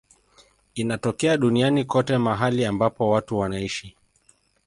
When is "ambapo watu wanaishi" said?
2.65-3.95